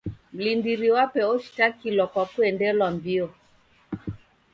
Mlindiri 0.33 0.89
wape 0.95 1.21
oshitakilwa 1.33 2.05
kwa 2.11 2.23
kuendelwa 2.31 2.87
mbio. 2.95 3.27